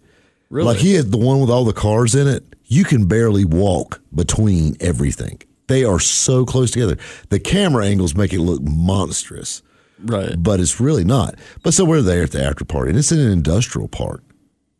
[0.50, 0.66] Really?
[0.66, 2.44] Like he has the one with all the cars in it.
[2.64, 5.40] You can barely walk between everything.
[5.68, 6.96] They are so close together.
[7.28, 9.62] The camera angles make it look monstrous,
[10.04, 10.34] right.
[10.36, 11.34] but it's really not.
[11.62, 14.22] But so we're there at the after party, and it's in an industrial park.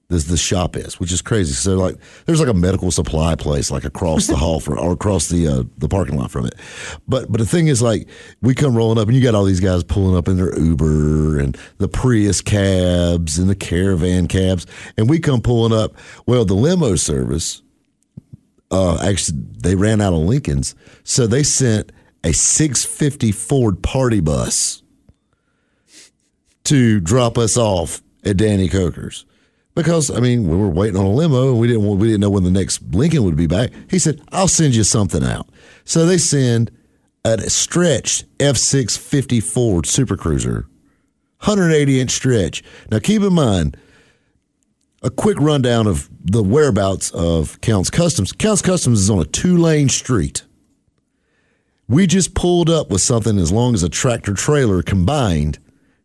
[0.09, 1.55] This the shop is, which is crazy.
[1.55, 5.29] So like, there's like a medical supply place like across the hall from or across
[5.29, 6.55] the uh, the parking lot from it.
[7.09, 8.09] But but the thing is, like,
[8.43, 11.39] we come rolling up, and you got all these guys pulling up in their Uber
[11.39, 14.67] and the Prius cabs and the caravan cabs,
[14.99, 15.95] and we come pulling up.
[16.27, 17.63] Well, the limo service
[18.73, 21.93] uh, actually they ran out of Lincolns, so they sent
[22.25, 24.82] a 650 Ford party bus
[26.73, 29.27] to drop us off at Danny Koker's.
[29.75, 32.31] Because I mean, we were waiting on a limo and we didn't we didn't know
[32.31, 33.71] when the next Lincoln would be back.
[33.91, 35.47] He said, "I'll send you something out."
[35.85, 36.71] So they send
[37.27, 40.67] a stretched F650 Ford Super Cruiser,
[41.41, 42.65] 180 inch stretch.
[42.91, 43.77] Now keep in mind,
[45.03, 48.37] a quick rundown of the whereabouts of Count's Kustoms.
[48.37, 50.45] Count's Kustoms is on a two lane street.
[51.87, 55.59] We just pulled up with something as long as a tractor trailer combined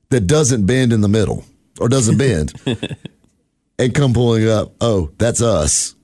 [0.10, 1.44] that doesn't bend in the middle
[1.80, 2.54] or doesn't bend
[3.80, 4.74] and come pulling up.
[4.82, 5.96] Oh, that's us.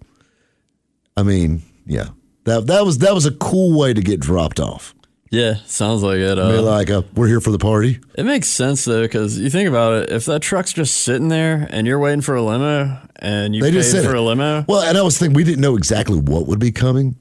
[1.15, 2.09] I mean, yeah.
[2.45, 4.93] That that was that was a cool way to get dropped off.
[5.31, 6.37] Yeah, sounds like it.
[6.37, 7.99] Uh, like, uh, we're here for the party.
[8.13, 10.11] it makes sense though, because you think about it.
[10.11, 13.71] If that truck's just sitting there and you're waiting for a limo and you They
[13.71, 14.15] paid for it.
[14.17, 17.15] a limo, Well, and I was thinking we didn't know exactly what would be coming,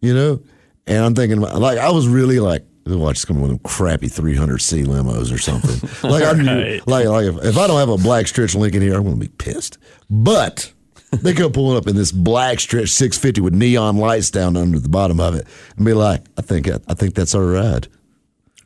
[0.00, 0.40] you know.
[0.86, 2.64] And I'm thinking, like, I was really like,
[2.98, 5.88] watch it's coming with them crappy 300C limos or something.
[6.10, 6.86] like, I Right.
[6.86, 9.20] like, like if, if I don't have a black stretch Lincoln here, I'm going to
[9.20, 9.78] be pissed.
[10.08, 10.72] But
[11.12, 14.88] they come pulling up in this black stretch 650 with neon lights down under the
[14.88, 17.88] bottom of it, and be like, I think I think that's our ride.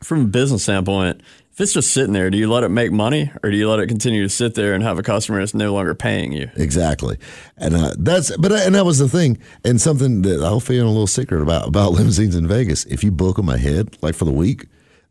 [0.03, 1.21] from a business standpoint,
[1.55, 3.79] if it's just sitting there, do you let it make money or do you let
[3.79, 6.51] it continue to sit there and have a customer that's no longer paying you?
[6.57, 7.17] Exactly,
[7.55, 10.89] and uh, that's but and that was the thing, and something that I'll feel a
[10.89, 12.83] little secret about about limousines in Vegas.
[12.87, 14.65] If you book them ahead, like for the week,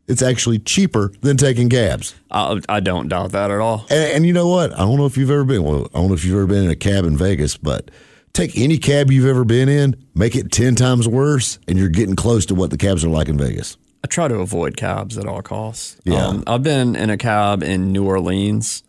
[0.07, 2.13] it's actually cheaper than taking cabs.
[2.29, 3.87] I, I don't doubt that at all.
[3.89, 4.71] And, and you know what?
[4.73, 5.63] I don't know if you've ever been.
[5.63, 7.89] Well, I don't know if you've ever been in a cab in Vegas, but
[8.33, 12.15] take any cab you've ever been in, make it 10 times worse, and you're getting
[12.15, 13.77] close to what the cabs are like in Vegas.
[14.05, 15.97] I try to avoid cabs at all costs.
[16.03, 16.27] Yeah.
[16.27, 18.83] Um, I've been in a cab in New Orleans,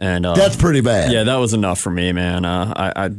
[0.00, 1.12] and uh, That's pretty bad.
[1.12, 2.44] yeah, that was enough for me, man.
[2.44, 3.10] Uh, I, I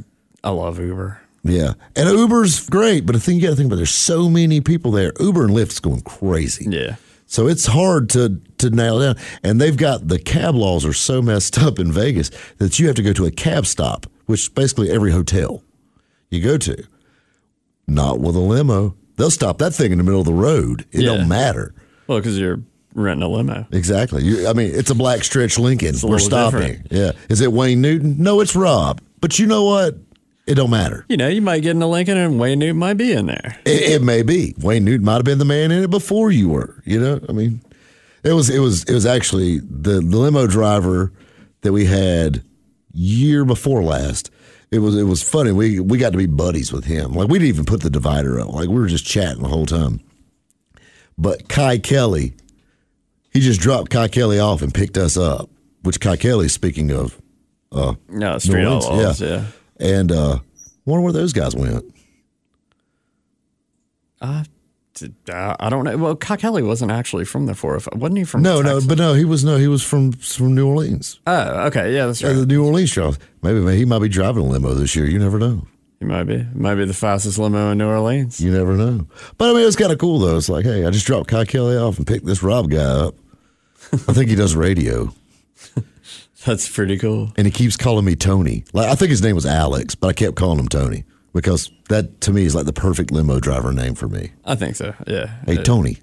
[0.43, 1.21] I love Uber.
[1.45, 1.75] Yeah.
[1.95, 4.91] And Uber's great, but the thing you got to think about, there's so many people
[4.91, 5.13] there.
[5.17, 6.65] Uber and Lyft's going crazy.
[6.69, 6.97] Yeah.
[7.25, 9.15] So it's hard to to nail down.
[9.41, 12.97] And they've got the cab laws are so messed up in Vegas that you have
[12.97, 15.63] to go to a cab stop, which basically every hotel
[16.29, 16.83] you go to.
[17.87, 18.97] Not with a limo.
[19.19, 20.85] They'll stop that thing in the middle of the road.
[20.91, 21.15] It Yeah.
[21.17, 21.73] don't matter.
[22.07, 22.61] Well, because you're
[22.95, 23.67] renting a limo.
[23.71, 24.23] Exactly.
[24.23, 25.93] You, I mean, it's a black stretch Lincoln.
[26.01, 26.59] We're stopping.
[26.61, 26.87] different.
[26.91, 27.11] Yeah.
[27.29, 28.15] Is it Wayne Newton?
[28.17, 29.01] No, it's Rob.
[29.21, 29.95] But you know what?
[30.47, 31.05] It don't matter.
[31.09, 33.59] You know, you might get in a Lincoln and Wayne Newton might be in there.
[33.65, 36.49] It, it may be Wayne Newton might have been the man in it before you
[36.49, 36.81] were.
[36.85, 37.61] You know, I mean,
[38.23, 41.11] it was it was it was actually the, the limo driver
[41.61, 42.41] that we had
[42.93, 44.28] year before last.
[44.71, 45.51] It was it was funny.
[45.51, 47.13] We we got to be buddies with him.
[47.13, 48.49] Like we didn't even put the divider up.
[48.49, 49.99] Like we were just chatting the whole time.
[51.17, 52.33] But Kye Kelley,
[53.33, 55.49] he just dropped Kye Kelley off and picked us up.
[55.81, 57.19] Which Kye Kelley, speaking of,
[58.09, 59.21] No, street Orleans, outlaws.
[59.21, 59.45] yeah.
[59.79, 59.87] Yeah.
[59.97, 60.39] and uh,
[60.85, 61.83] wonder where those guys went.
[64.21, 64.43] Uh, uh,
[65.31, 65.97] I don't know.
[65.97, 67.79] Well, Kye Kelley wasn't actually from the four.
[67.93, 68.41] Wasn't he from?
[68.41, 68.85] No, no, Texas?
[68.87, 71.19] but no, he was no, he was from from New Orleans.
[71.27, 71.93] Oh, okay.
[71.95, 72.33] Yeah, that's Uh, right.
[72.35, 73.13] the New Orleans show.
[73.41, 75.05] Maybe, maybe he might be driving a limo this year.
[75.05, 75.65] You never know.
[75.99, 76.45] He might be.
[76.53, 78.39] Might be the fastest limo in New Orleans.
[78.39, 79.07] You never know.
[79.37, 80.37] But I mean, it's kind of cool though.
[80.37, 83.15] It's like, hey, I just dropped Kye Kelley off and picked this Rob guy up.
[83.93, 85.11] I think he does radio,
[86.45, 87.31] That's pretty cool.
[87.37, 88.63] and he keeps calling me Tony.
[88.71, 92.21] Like I think his name was Alex, but I kept calling him Tony because that
[92.21, 94.31] to me is like the perfect limo driver name for me.
[94.45, 94.93] I think so.
[95.07, 95.27] Yeah.
[95.45, 95.97] Hey, Uh, Tony.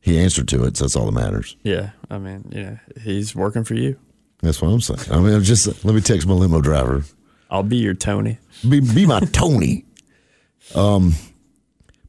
[0.00, 1.56] He answered to it, so that's all that matters.
[1.62, 1.90] Yeah.
[2.10, 3.96] I mean, yeah, he's working for you.
[4.42, 5.00] That's what I'm saying.
[5.10, 7.04] I mean, just let me text my limo driver.
[7.50, 8.38] I'll be your Tony.
[8.68, 9.86] be be my Tony.
[10.74, 11.14] Um,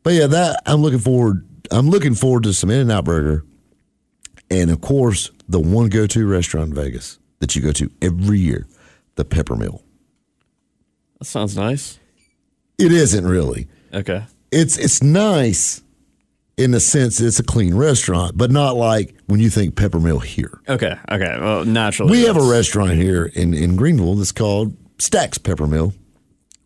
[0.04, 1.48] but yeah, that I'm looking forward.
[1.72, 3.46] I'm looking forward to some In and Out Burger,
[4.52, 8.40] and of course the one go to restaurant in Vegas that you go to every
[8.40, 8.68] year,
[9.16, 9.82] the Peppermill.
[11.20, 12.00] That sounds nice.
[12.78, 13.68] It isn't really.
[13.94, 14.24] Okay.
[14.52, 15.82] It's it's nice
[16.58, 20.60] in the sense it's a clean restaurant, but not like when you think Peppermill here.
[20.70, 20.96] Okay.
[21.12, 21.38] Okay.
[21.40, 25.94] Well, naturally, We have a restaurant here in in Greenville that's called Stacks Peppermill,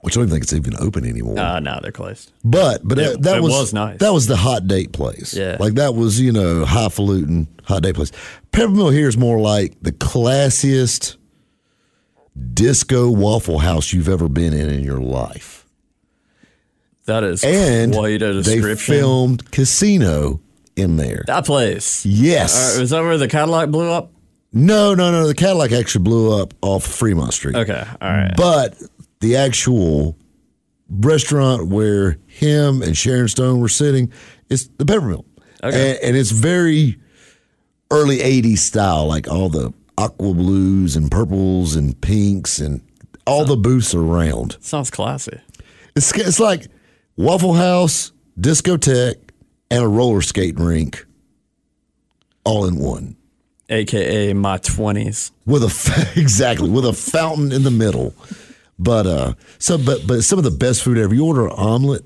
[0.01, 1.39] which I don't think it's even open anymore.
[1.39, 2.31] Uh, no, they're closed.
[2.43, 3.99] But but It- that, that it was, was nice.
[3.99, 5.33] That was the hot date place.
[5.35, 5.57] Yeah.
[5.59, 8.11] like that was you know highfalutin hot date place.
[8.51, 11.17] Peppermill here is more like the classiest
[12.53, 15.65] disco Waffle House you've ever been in in your life,
[17.05, 20.41] That is and quite a they filmed Casino
[20.75, 21.23] in there.
[21.27, 22.05] that place.
[22.05, 22.77] Yes.
[22.77, 24.11] Uh, is that where the Cadillac blew up?
[24.51, 25.27] no, no, no.
[25.27, 27.55] The Cadillac actually blew up off Fremont Street.
[27.55, 27.83] Okay.
[28.01, 28.33] All right.
[28.35, 28.75] But
[29.19, 30.17] the actual
[30.89, 34.11] restaurant where him and Sharon Stone were sitting
[34.49, 35.25] is the Peppermill.
[35.63, 35.91] Okay.
[35.95, 36.97] And, and it's very
[37.91, 42.81] early 80s style, like all the aqua blues and purples and pinks and
[43.27, 44.57] all the booths around.
[44.61, 45.39] Sounds classy.
[45.95, 46.67] It's, it's like
[47.17, 49.19] Waffle House, discotheque,
[49.69, 51.05] and a roller skating rink
[52.45, 53.17] all in one.
[53.69, 55.31] AKA my 20s.
[55.45, 58.15] with a exactly with a fountain in the middle.
[58.79, 61.13] But uh, so but but some of the best food ever.
[61.13, 62.03] You order an omelet,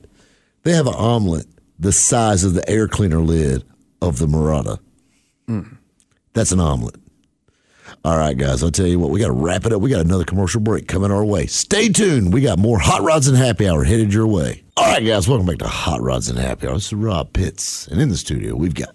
[0.63, 1.45] they have an omelet
[1.79, 3.63] the size of the air cleaner lid
[4.01, 4.79] of the Mirada.
[6.33, 6.95] That's an omelet.
[8.05, 8.61] All right, guys.
[8.61, 9.11] I'll tell you what.
[9.11, 9.81] We got to wrap it up.
[9.81, 11.45] We got another commercial break coming our way.
[11.45, 12.33] Stay tuned.
[12.33, 14.61] We got more Hot Rods and Happy Hour headed your way.
[14.75, 15.27] All right, guys.
[15.29, 16.73] Welcome back to Hot Rods and Happy Hour.
[16.73, 18.93] This is Rob Pitts, and in the studio we've got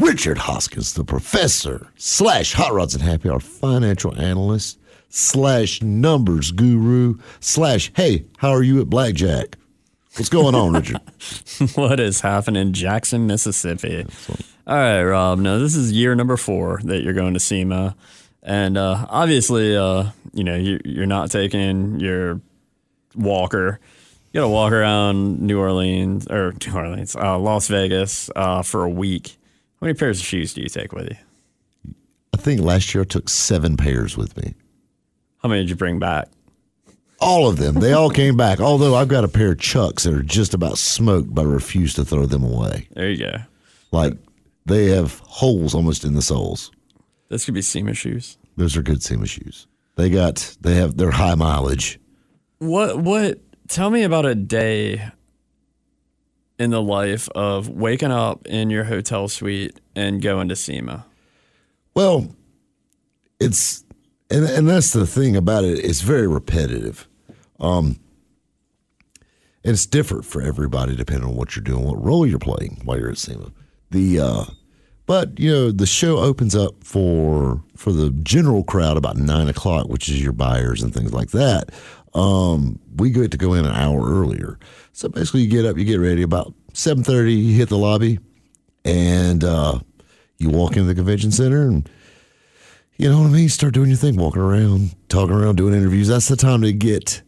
[0.00, 4.76] Richard Hoskins, the professor slash Hot Rods and Happy Hour financial analyst
[5.08, 9.56] slash numbers guru slash Hey, how are you at blackjack?
[10.16, 11.00] What's going on, Richard?
[11.76, 14.04] what is happening in Jackson, Mississippi?
[14.66, 15.38] All right, Rob.
[15.38, 17.94] Now this is year number four that you're going to SEMA,
[18.42, 22.40] and uh, obviously, uh, you know you, you're not taking your
[23.14, 23.80] walker.
[24.32, 28.84] You got to walk around New Orleans or New Orleans, uh, Las Vegas uh, for
[28.84, 29.36] a week.
[29.80, 31.16] How many pairs of shoes do you take with you?
[32.32, 34.54] I think last year I took seven pairs with me.
[35.42, 36.28] How many did you bring back?
[37.20, 37.76] All of them.
[37.76, 38.60] They all came back.
[38.60, 41.94] Although I've got a pair of Chucks that are just about smoked, but I refuse
[41.94, 42.88] to throw them away.
[42.92, 43.36] There you go.
[43.92, 44.14] Like
[44.66, 46.70] they have holes almost in the soles.
[47.32, 48.36] This could be SEMA shoes.
[48.58, 49.66] Those are good SEMA shoes.
[49.96, 51.98] They got they have they're high mileage.
[52.58, 55.10] What what tell me about a day
[56.58, 61.06] in the life of waking up in your hotel suite and going to SEMA.
[61.94, 62.36] Well,
[63.40, 63.82] it's
[64.30, 65.78] and and that's the thing about it.
[65.78, 67.08] It's very repetitive.
[67.58, 67.98] Um,
[69.64, 72.98] and it's different for everybody depending on what you're doing, what role you're playing while
[72.98, 73.52] you're at SEMA.
[73.90, 74.44] The uh,
[75.06, 79.88] but you know the show opens up for for the general crowd about nine o'clock,
[79.88, 81.70] which is your buyers and things like that.
[82.14, 84.58] Um, we get to go in an hour earlier,
[84.92, 88.18] so basically you get up, you get ready about seven thirty, you hit the lobby,
[88.84, 89.78] and uh,
[90.38, 91.88] you walk into the convention center and
[92.96, 93.48] you know what I mean.
[93.48, 96.08] Start doing your thing, walking around, talking around, doing interviews.
[96.08, 97.22] That's the time to get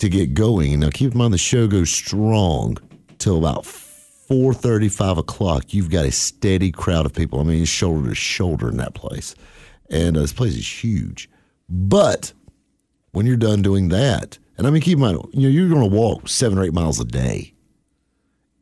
[0.00, 0.80] to get going.
[0.80, 2.76] Now, keep in mind the show goes strong
[3.18, 3.64] till about
[4.28, 5.72] four thirty, five o'clock.
[5.74, 7.40] You've got a steady crowd of people.
[7.40, 9.34] I mean, it's shoulder to shoulder in that place,
[9.90, 11.28] and uh, this place is huge.
[11.68, 12.32] But
[13.12, 15.88] when you're done doing that, and I mean, keep in mind, you know, you're going
[15.88, 17.54] to walk seven or eight miles a day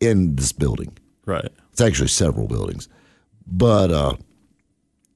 [0.01, 0.97] in this building.
[1.27, 1.49] Right.
[1.73, 2.89] It's actually several buildings,
[3.47, 4.15] but uh,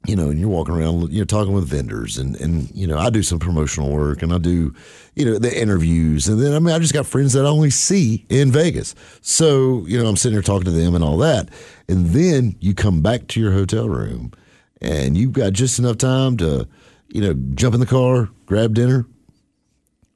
[0.07, 2.99] you know, and you're walking around, you know, talking with vendors, and and you know,
[2.99, 4.75] I do some promotional work, and I do,
[5.15, 7.71] you know, the interviews, and then I mean, I just got friends that I only
[7.71, 11.51] see in Vegas, so you know, I'm sitting there talking to them and all that,
[11.89, 14.33] and then you come back to your hotel room,
[14.81, 16.67] and you've got just enough time to,
[17.09, 19.07] you know, jump in the car, grab dinner,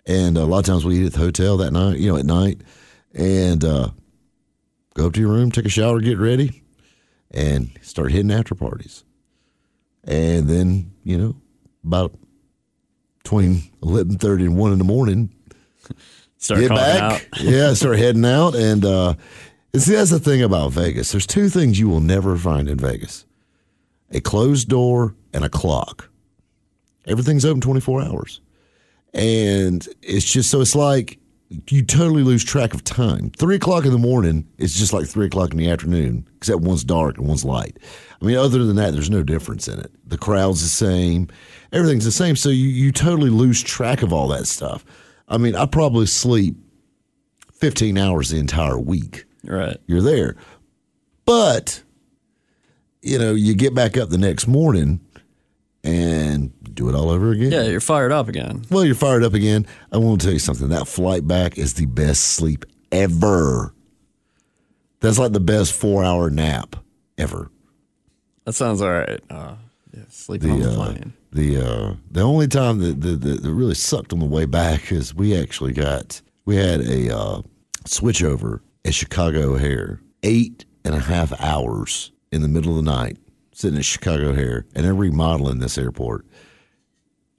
[0.07, 2.25] and a lot of times we eat at the hotel that night, you know, at
[2.25, 2.62] night,
[3.12, 3.90] and uh,
[4.94, 6.62] go up to your room, take a shower, get ready,
[7.31, 9.05] and start hitting after parties.
[10.07, 11.37] And then, you know,
[11.85, 12.14] about
[13.23, 15.35] between 11.30 and 1 in the morning,
[16.38, 17.01] Start get back.
[17.01, 17.27] out.
[17.40, 18.55] yeah, start heading out.
[18.55, 19.14] And uh,
[19.75, 21.11] see, that's the thing about Vegas.
[21.11, 23.25] There's two things you will never find in Vegas
[24.11, 26.11] a closed door and a clock.
[27.07, 28.40] Everything's open 24 hours.
[29.14, 31.19] And it's just so it's like
[31.68, 33.30] you totally lose track of time.
[33.37, 36.85] Three o'clock in the morning is just like three o'clock in the afternoon, except one's
[36.85, 37.78] dark and one's light.
[38.20, 39.92] I mean, other than that, there's no difference in it.
[40.09, 41.28] The crowd's the same,
[41.72, 42.37] everything's the same.
[42.37, 44.85] So you, you totally lose track of all that stuff.
[45.28, 46.57] I mean, I probably sleep
[47.52, 49.76] 15 hours the entire week Right.
[49.87, 50.37] you're there.
[51.24, 51.83] But,
[53.02, 55.00] you know, you get back up the next morning
[55.83, 57.52] and do it all over again.
[57.52, 58.64] Yeah, you're fired up again.
[58.70, 59.66] Well, you're fired up again.
[59.92, 60.68] I want to tell you something.
[60.68, 63.74] That flight back is the best sleep ever.
[65.00, 66.76] That's like the best four hour nap
[67.18, 67.50] ever.
[68.44, 69.20] That sounds all right.
[69.30, 69.54] Uh,
[69.94, 71.12] yeah, sleeping on The the uh, plane.
[71.32, 75.14] the uh, the only time that, that, that, really sucked on the way back is
[75.14, 77.42] we actually got we had a uh,
[77.84, 83.18] switchover at Chicago O'Hare, eight and a half hours in the middle of the night,
[83.52, 86.26] sitting at Chicago O'Hare, and they're remodeling this airport.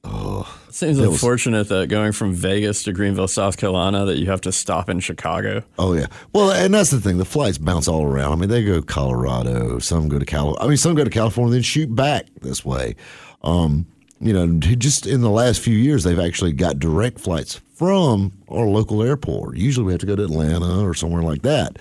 [0.07, 4.41] It seems was- unfortunate that going from Vegas to Greenville, South Carolina, that you have
[4.41, 5.63] to stop in Chicago.
[5.79, 6.07] Oh yeah.
[6.33, 7.17] Well, and that's the thing.
[7.17, 8.33] The flights bounce all around.
[8.33, 9.79] I mean, they go Colorado.
[9.79, 10.57] Some go to Cal.
[10.59, 12.95] I mean, some go to California, then shoot back this way.
[13.43, 13.85] Um,
[14.19, 18.65] you know, just in the last few years, they've actually got direct flights from our
[18.65, 19.57] local airport.
[19.57, 21.77] Usually, we have to go to Atlanta or somewhere like that,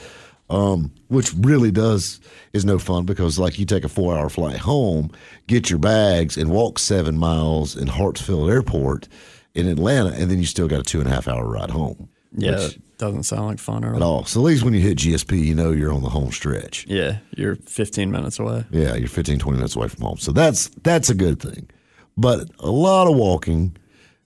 [0.51, 2.21] um, which really does
[2.53, 5.11] is no fun because, like, you take a four-hour flight home,
[5.47, 9.09] get your bags, and walk seven miles in Hartsfield Airport
[9.55, 12.09] in Atlanta, and then you still got a two and a half hour ride home.
[12.37, 14.25] Yeah, which- it doesn't sound like fun at all.
[14.25, 16.87] So at least when you hit GSP, you know you're on the home stretch.
[16.89, 18.65] Yeah, you're 15 minutes away.
[18.71, 20.17] Yeah, you're 15, 20 minutes away from home.
[20.19, 21.69] So that's that's a good thing.
[22.17, 23.77] But a lot of walking,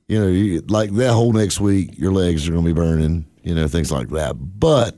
[0.06, 3.24] you know, you, like that whole next week, your legs are going to be burning,
[3.42, 4.34] you know, things like that.
[4.60, 4.96] But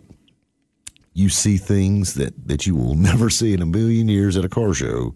[1.13, 4.49] you see things that, that you will never see in a million years at a
[4.49, 5.15] car show.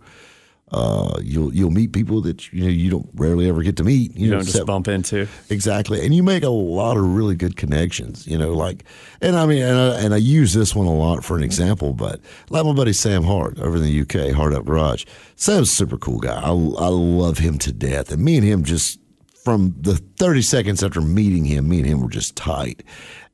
[0.73, 4.17] Uh, you'll you'll meet people that you know you don't rarely ever get to meet.
[4.17, 5.29] You know, don't just except- bump into.
[5.49, 8.27] Exactly, and you make a lot of really good connections.
[8.27, 8.83] You know, like,
[9.21, 11.93] and I mean, and I, and I use this one a lot for an example,
[11.93, 15.05] but like my buddy Sam Hart over in the UK, Hard Up Garage.
[15.37, 16.41] Sam's a super cool guy.
[16.41, 18.99] I, I love him to death, and me and him just
[19.45, 22.83] from the thirty seconds after meeting him, me and him were just tight.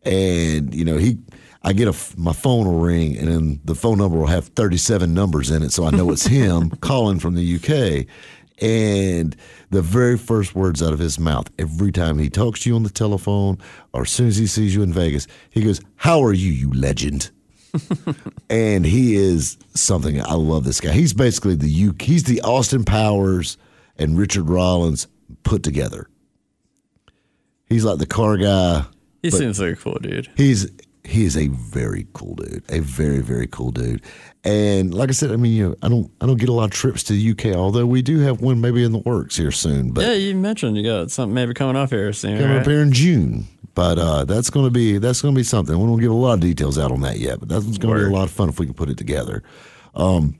[0.03, 1.17] And you know, he,
[1.63, 4.79] I get a my phone will ring, and then the phone number will have thirty
[4.79, 8.07] seven numbers in it, so I know it's him calling from the UK.
[8.63, 9.35] And
[9.71, 12.83] the very first words out of his mouth every time he talks to you on
[12.83, 13.59] the telephone
[13.95, 16.71] or as soon as he sees you in Vegas, he goes, How are you, you
[16.73, 17.31] legend?
[18.51, 20.93] and he is something I love this guy.
[20.93, 23.57] He's basically the U he's the Austin Powers
[23.97, 25.07] and Richard Rawlings
[25.43, 26.09] put together.
[27.67, 28.85] He's like the car guy.
[29.23, 30.29] He seems like a cool dude.
[30.37, 30.69] He's
[31.11, 34.03] he is a very cool dude, a very very cool dude.
[34.45, 36.65] And like I said, I mean, you know, I don't I don't get a lot
[36.65, 39.51] of trips to the UK, although we do have one maybe in the works here
[39.51, 39.91] soon.
[39.91, 42.39] But Yeah, you mentioned you got something maybe coming up here soon.
[42.39, 42.61] coming right?
[42.61, 43.49] up here in June.
[43.75, 45.77] But uh, that's going to be that's going to be something.
[45.79, 48.05] We won't give a lot of details out on that yet, but that's going to
[48.05, 49.43] be a lot of fun if we can put it together.
[49.95, 50.39] Um,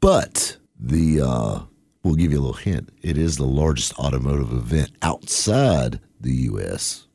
[0.00, 1.60] but the uh,
[2.02, 2.90] we'll give you a little hint.
[3.02, 7.06] It is the largest automotive event outside the U.S.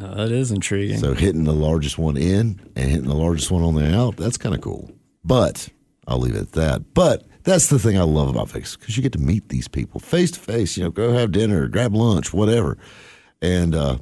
[0.00, 0.98] Uh, that is intriguing.
[0.98, 4.36] So hitting the largest one in and hitting the largest one on the out, that's
[4.36, 4.90] kind of cool.
[5.24, 5.68] But
[6.06, 6.94] I'll leave it at that.
[6.94, 10.00] But that's the thing I love about Vegas because you get to meet these people
[10.00, 10.76] face to face.
[10.76, 12.76] You know, go have dinner, grab lunch, whatever.
[13.40, 13.98] And, uh,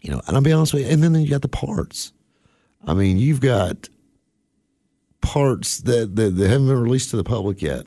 [0.00, 2.12] you know, and I'll be honest with you, and then you got the parts.
[2.86, 3.88] I mean, you've got
[5.20, 7.84] parts that, that, that haven't been released to the public yet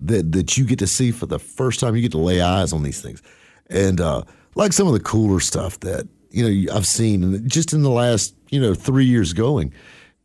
[0.00, 1.96] that, that you get to see for the first time.
[1.96, 3.22] You get to lay eyes on these things.
[3.70, 4.24] And uh,
[4.54, 8.34] like some of the cooler stuff that, you know, I've seen just in the last,
[8.50, 9.72] you know, three years going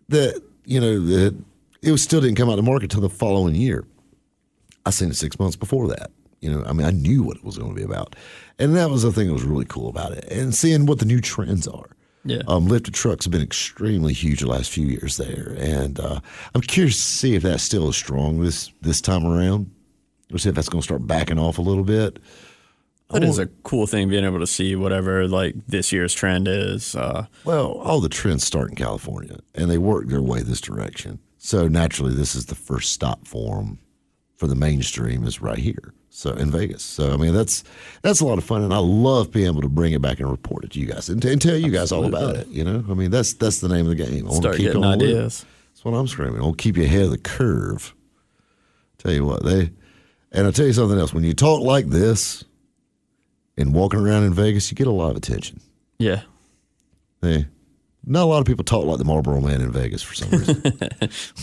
[0.10, 1.36] that, you know, that
[1.82, 3.86] it was still didn't come out to market until the following year.
[4.86, 6.12] I seen it six months before that.
[6.42, 8.16] You know, I mean, I knew what it was going to be about.
[8.58, 10.26] And that was the thing that was really cool about it.
[10.32, 11.90] And seeing what the new trends are.
[12.26, 12.42] Yeah.
[12.48, 15.56] Um, lifted trucks have been extremely huge the last few years there.
[15.58, 16.20] And uh,
[16.54, 19.72] I'm curious to see if that's still as strong this, this time around.
[20.32, 22.20] Or see if that's going to start backing off a little bit.
[23.12, 26.96] That is a cool thing being able to see whatever like this year's trend is.
[26.96, 31.20] Uh, Well, all the trends start in California, and they work their way this direction.
[31.40, 33.80] So naturally, this is the first stop for them
[34.38, 35.94] for the mainstream is right here.
[36.12, 36.84] So in Vegas.
[36.84, 37.64] So I mean, that's
[38.02, 40.30] that's a lot of fun, and I love being able to bring it back and
[40.30, 42.48] report it to you guys and, t- and tell you guys all about it.
[42.48, 44.28] You know, I mean, that's that's the name of the game.
[44.30, 45.16] I start keep getting you on the loop.
[45.16, 45.46] ideas.
[45.72, 46.42] That's what I'm screaming.
[46.42, 47.96] I'll keep you ahead of the curve.
[48.98, 49.72] Tell you what, they
[50.32, 51.14] and I'll tell you something else.
[51.14, 52.44] When you talk like this
[53.60, 55.60] and walking around in Vegas, you get a lot of attention.
[55.98, 56.22] Yeah.
[57.22, 57.48] Hey,
[58.06, 60.62] not a lot of people talk like the Marlboro Man in Vegas for some reason.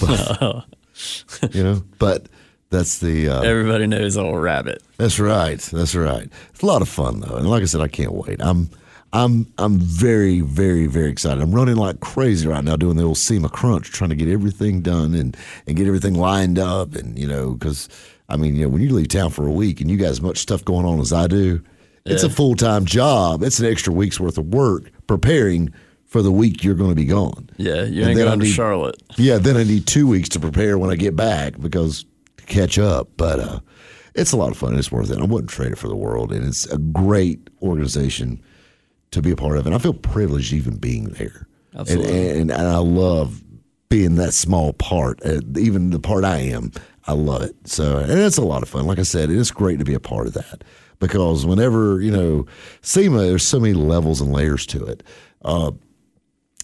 [0.00, 2.28] but, you know, but
[2.70, 4.82] that's the uh, Everybody knows old rabbit.
[4.96, 5.58] that's right.
[5.58, 6.28] That's right.
[6.50, 8.40] It's a lot of fun though, and like I said, I can't wait.
[8.40, 8.70] I'm
[9.12, 11.42] I'm I'm very very very excited.
[11.42, 14.80] I'm running like crazy right now doing the old SEMA crunch, trying to get everything
[14.80, 15.36] done and
[15.66, 17.88] and get everything lined up, and you know, because
[18.28, 20.20] I mean, you know, when you leave town for a week and you got as
[20.20, 21.62] much stuff going on as I do,
[22.06, 23.42] it's a full time job.
[23.42, 25.72] It's an extra week's worth of work preparing
[26.06, 27.50] for the week you're going to be gone.
[27.56, 29.02] Yeah, you And ain't going to Charlotte.
[29.16, 32.04] Yeah, then I need two weeks to prepare when I get back because
[32.38, 33.08] to catch up.
[33.16, 33.60] But uh,
[34.14, 34.78] it's a lot of fun.
[34.78, 35.18] It's worth it.
[35.18, 38.42] I wouldn't trade it for the world, and it's a great organization
[39.10, 39.66] to be a part of.
[39.66, 41.46] And I feel privileged even being there.
[41.72, 42.30] And, Absolutely.
[42.40, 43.42] and, and I love
[43.88, 45.20] being that small part.
[45.24, 46.72] Uh, even the part I am,
[47.06, 47.54] I love it.
[47.64, 48.86] So, and it's a lot of fun.
[48.86, 50.64] Like I said, it's great to be a part of that
[50.98, 52.46] because whenever you know
[52.82, 55.02] SEMA, there's so many levels and layers to it.
[55.42, 55.72] Uh,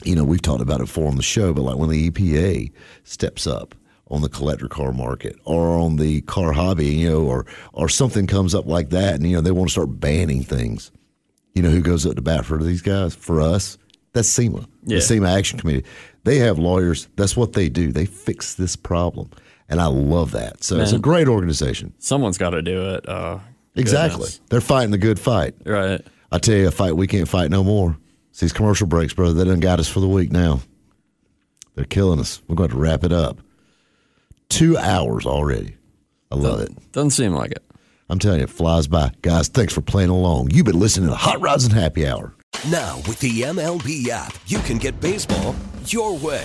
[0.05, 2.72] you know, we've talked about it before on the show, but like when the EPA
[3.05, 3.74] steps up
[4.09, 8.26] on the collector car market or on the car hobby, you know, or or something
[8.26, 10.91] comes up like that, and you know they want to start banning things.
[11.55, 13.14] You know, who goes up to bat for these guys?
[13.14, 13.76] For us,
[14.12, 14.97] that's SEMA, Yeah.
[14.97, 15.85] the SEMA Action Committee.
[16.24, 17.09] They have lawyers.
[17.16, 17.93] That's what they do.
[17.93, 19.30] They fix this problem,
[19.68, 20.64] and I love that.
[20.64, 21.93] So it's a great organization.
[21.99, 23.09] Someone's got to do it.
[23.09, 23.39] Uh,
[23.75, 24.41] Exactly, goodness.
[24.51, 25.55] they're fighting the good fight.
[25.64, 26.01] Right.
[26.31, 27.97] I tell you, a fight we can't fight no more.
[28.31, 29.35] It's these commercial breaks, brother.
[29.35, 30.61] They done got us for the week now.
[31.75, 32.43] They're killing us.
[32.49, 33.39] We're going to wrap it up.
[34.49, 35.77] Two hours already.
[36.31, 36.70] I love it.
[36.93, 37.62] Doesn't seem like it.
[38.09, 39.12] I'm telling you, it flies by.
[39.23, 40.51] Guys, thanks for playing along.
[40.51, 42.35] You've been listening to Hot Rods and Happy Hour.
[42.70, 45.55] Now, with the MLB app, you can get baseball
[45.87, 46.45] your way.